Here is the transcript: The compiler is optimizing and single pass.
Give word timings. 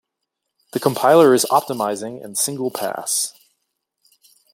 The 0.73 0.79
compiler 0.79 1.31
is 1.31 1.45
optimizing 1.51 2.25
and 2.25 2.35
single 2.35 2.71
pass. 2.71 3.33